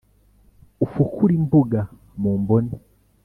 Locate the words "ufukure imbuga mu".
0.85-2.31